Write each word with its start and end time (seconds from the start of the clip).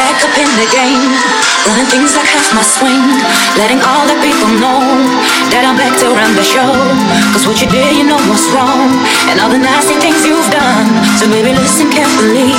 up 0.00 0.32
in 0.40 0.48
the 0.56 0.68
game, 0.72 1.12
running 1.68 1.88
things 1.92 2.16
like 2.16 2.24
half 2.24 2.48
my 2.56 2.64
swing, 2.64 3.04
letting 3.60 3.80
all 3.84 4.08
the 4.08 4.16
people 4.24 4.48
know 4.56 4.80
that 5.52 5.68
I'm 5.68 5.76
back 5.76 5.92
to 6.00 6.08
run 6.08 6.32
the 6.32 6.44
show. 6.44 6.72
Cause 7.36 7.44
what 7.44 7.60
you 7.60 7.68
did, 7.68 8.00
you 8.00 8.08
know 8.08 8.20
what's 8.24 8.48
wrong, 8.56 8.88
and 9.28 9.36
all 9.44 9.52
the 9.52 9.60
nasty 9.60 10.00
things 10.00 10.24
you've 10.24 10.48
done. 10.48 10.88
So 11.20 11.28
baby, 11.28 11.52
listen 11.52 11.92
carefully 11.92 12.56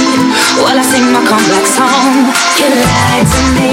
while 0.61 0.77
I 0.77 0.85
sing 0.85 1.09
my 1.09 1.25
comeback 1.25 1.65
song. 1.65 2.29
You 2.61 2.69
lied 2.69 3.25
to 3.25 3.41
me, 3.57 3.71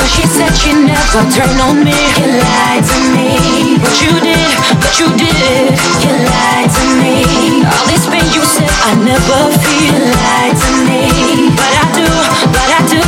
cause 0.00 0.12
she 0.12 0.24
said 0.24 0.52
she 0.56 0.72
never 0.72 1.22
turned 1.28 1.60
on 1.60 1.84
me. 1.84 1.96
You 2.16 2.32
lied 2.32 2.84
to 2.86 2.98
me, 3.12 3.76
but 3.76 3.92
you 4.00 4.12
did, 4.24 4.52
but 4.80 4.92
you 4.96 5.08
did. 5.20 5.76
You 6.00 6.12
lied 6.16 6.70
to 6.72 6.84
me, 6.96 7.60
all 7.68 7.86
this 7.92 8.08
pain 8.08 8.24
you 8.32 8.40
said 8.40 8.72
I 8.88 8.96
never 9.04 9.40
feel. 9.60 9.80
You 9.82 10.00
lied 10.00 10.56
to 10.56 10.70
me, 10.88 11.02
but 11.52 11.72
I 11.76 11.84
do, 11.92 12.08
but 12.54 12.68
I 12.70 12.80
do, 12.86 13.01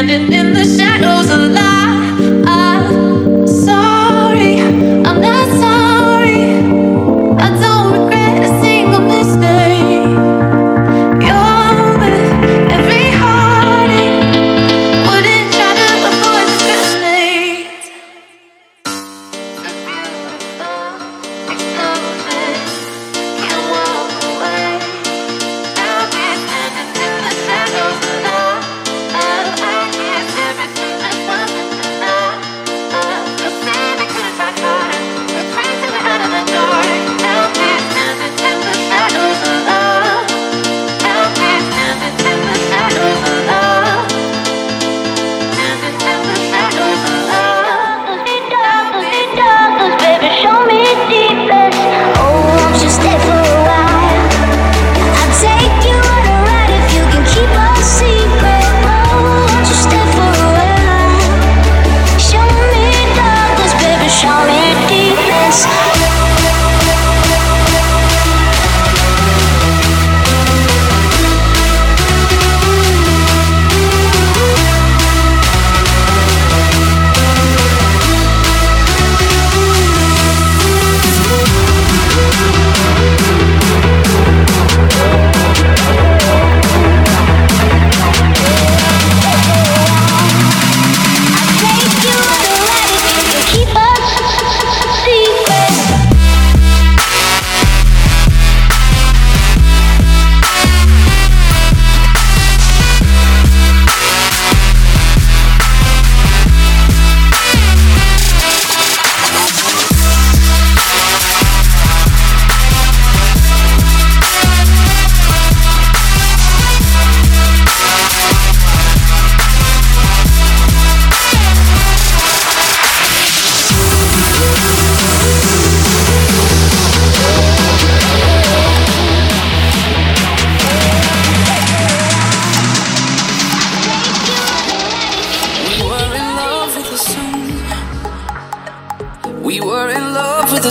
standing 0.00 0.32
in 0.32 0.54
the 0.54 0.64
shadows 0.64 1.28
alive. 1.30 1.69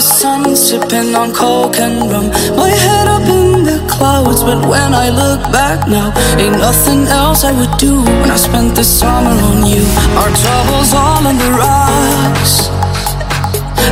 sun, 0.00 0.56
sipping 0.56 1.14
on 1.14 1.34
coke 1.34 1.76
and 1.76 2.10
rum. 2.10 2.30
My 2.56 2.70
head 2.70 3.06
up 3.06 3.26
in 3.28 3.64
the 3.64 3.84
clouds, 3.86 4.42
but 4.42 4.64
when 4.66 4.94
I 4.94 5.10
look 5.10 5.42
back 5.52 5.88
now, 5.88 6.08
ain't 6.40 6.56
nothing 6.56 7.06
else 7.06 7.44
I 7.44 7.52
would 7.52 7.76
do 7.76 8.00
when 8.00 8.30
I 8.30 8.36
spent 8.36 8.74
the 8.74 8.84
summer 8.84 9.36
on 9.50 9.66
you. 9.66 9.84
Our 10.16 10.32
troubles 10.42 10.94
all 10.94 11.26
on 11.26 11.36
the 11.36 11.50
rocks. 11.52 12.70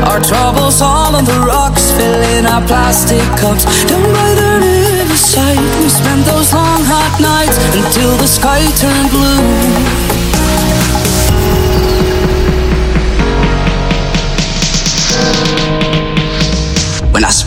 Our 0.09 0.21
troubles 0.25 0.81
all 0.81 1.15
on 1.15 1.25
the 1.25 1.41
rocks, 1.45 1.91
filling 1.93 2.47
our 2.47 2.65
plastic 2.67 3.27
cups. 3.37 3.65
Down 3.85 4.09
by 4.17 4.31
the 4.41 4.51
riverside, 4.65 5.61
we 5.83 5.89
spent 5.91 6.25
those 6.25 6.55
long 6.55 6.83
hot 6.89 7.15
nights 7.21 7.59
until 7.77 8.17
the 8.17 8.29
sky 8.29 8.65
turned 8.81 9.11
blue. 9.11 10.08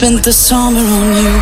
Spent 0.01 0.23
the 0.23 0.33
summer 0.33 0.79
on 0.79 1.15
you. 1.15 1.41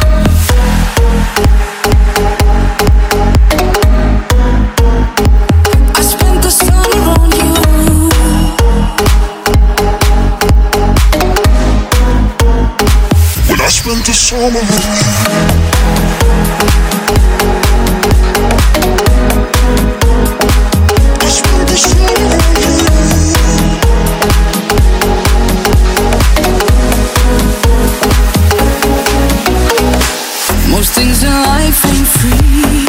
I 5.95 6.01
spent 6.01 6.43
the 6.43 6.51
summer 6.51 7.01
on 7.15 7.31
you. 7.39 7.53
When 13.47 13.61
I 13.61 13.69
spent 13.69 14.05
the 14.05 14.13
summer 14.13 14.78
life 31.46 31.86
ain't 31.86 32.08
free. 32.19 32.86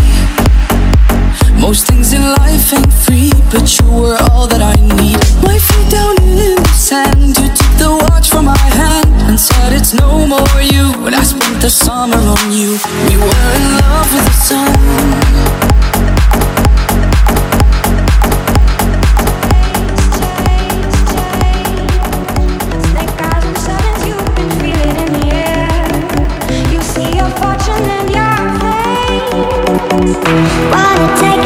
Most 1.61 1.87
things 1.87 2.13
in 2.13 2.23
life 2.23 2.73
ain't 2.73 2.93
free, 2.93 3.33
but 3.53 3.67
you 3.79 3.87
were 3.91 4.17
all 4.33 4.47
that 4.49 4.63
I 4.63 4.77
need. 4.97 5.19
My 5.45 5.59
feet 5.59 5.91
down 5.91 6.17
in 6.23 6.57
the 6.63 6.69
sand, 6.75 7.39
you 7.39 7.49
took 7.49 7.73
the 7.79 7.91
watch 8.09 8.31
from 8.31 8.47
my 8.47 8.57
hand 8.57 9.11
and 9.29 9.39
said 9.39 9.73
it's 9.73 9.95
no 9.95 10.27
more 10.27 10.61
you. 10.63 10.93
When 11.05 11.15
I 11.15 11.23
spent 11.23 11.61
the 11.61 11.71
summer 11.71 12.17
on 12.17 12.53
you, 12.53 12.79
we 13.07 13.17
were 13.17 13.49
in 13.59 13.65
love 13.83 14.09
with 14.15 14.25
the 14.25 14.37
sun. 14.49 15.70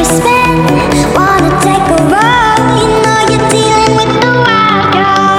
Spin, 0.05 0.57
wanna 1.15 1.51
take 1.61 1.87
a 1.91 2.01
roll, 2.13 2.59
you 2.79 2.87
know 3.03 3.21
you're 3.31 3.49
dealing 3.51 3.97
with 3.97 4.11
the 4.21 4.31
wild 4.47 4.93
card. 4.93 5.34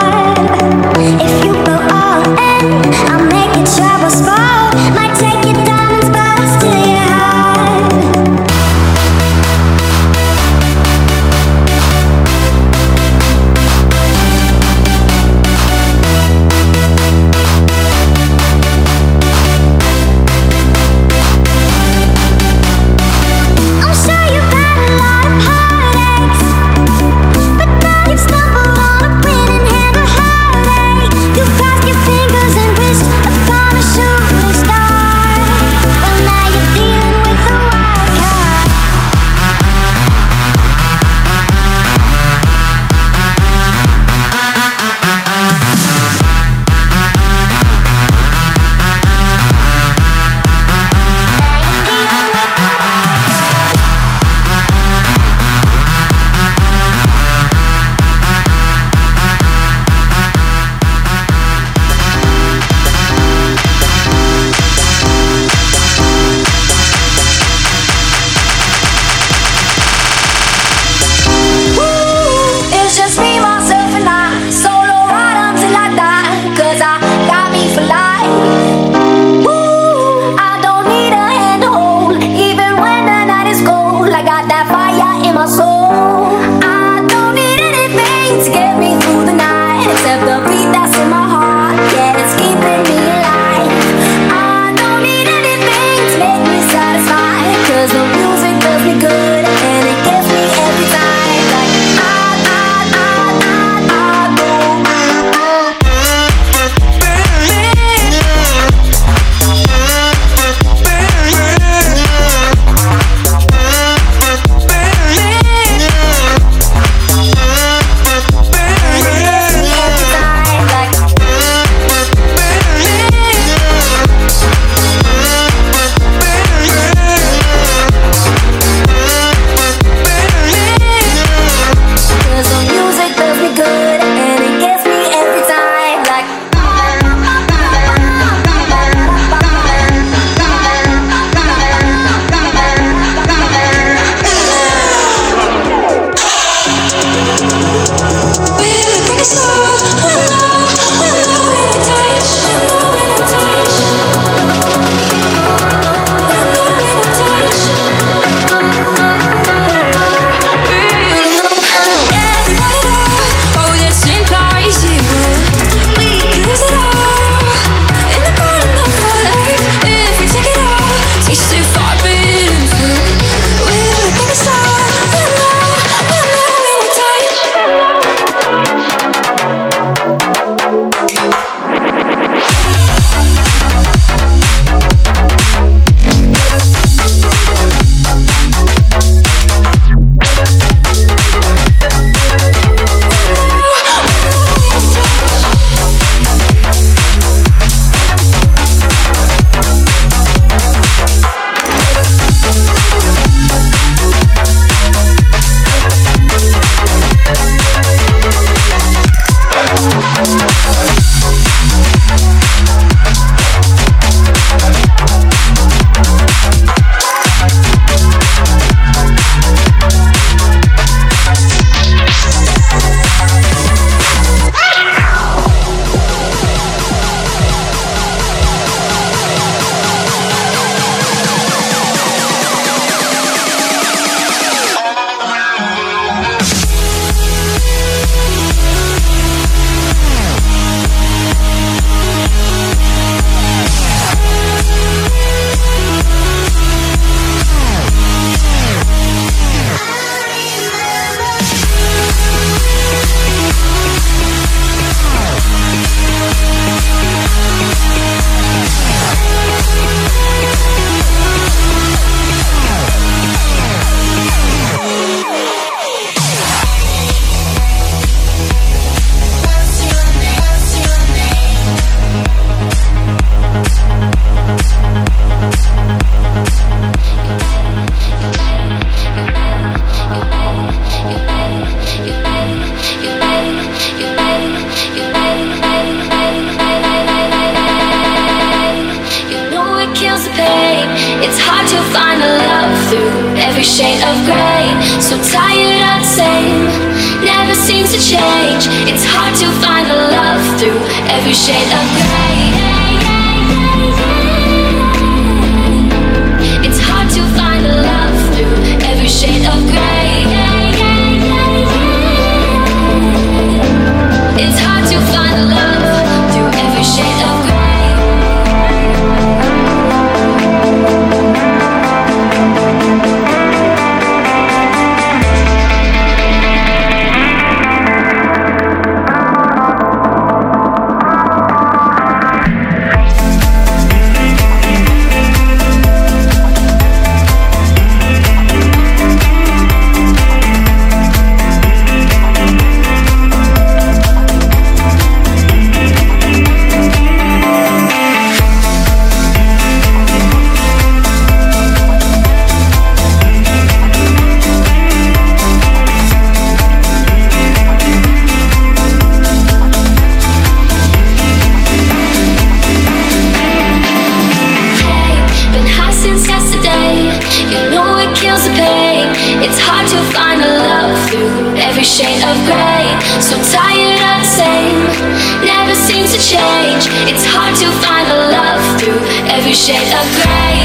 It's 377.04 377.26
hard 377.28 377.56
to 377.60 377.68
find 377.84 378.08
a 378.08 378.20
love 378.32 378.64
through 378.80 379.02
every 379.36 379.54
shade 379.54 379.92
of 380.00 380.06
gray. 380.16 380.60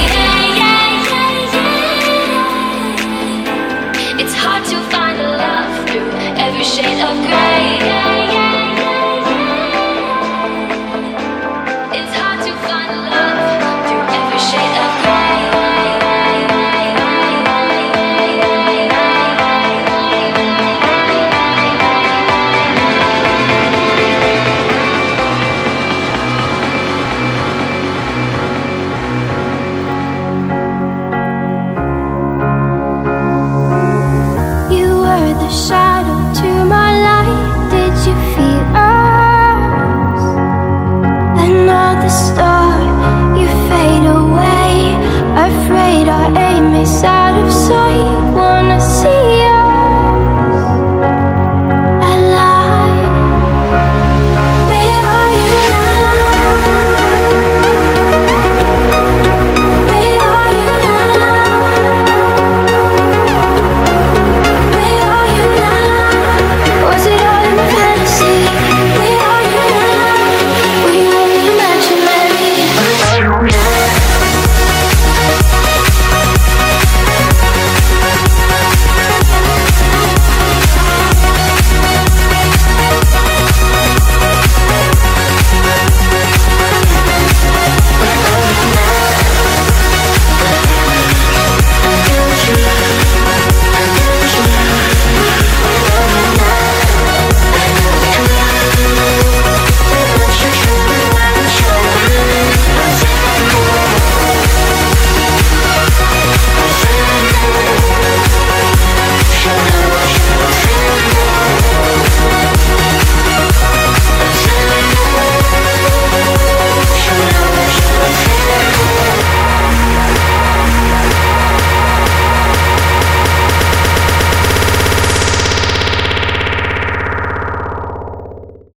It's 4.22 4.34
hard 4.34 4.64
to 4.70 4.76
find 4.94 5.18
a 5.18 5.28
love 5.44 5.72
through 5.88 6.10
every 6.38 6.64
shade 6.64 7.00
of 7.02 7.16
gray. 7.26 7.39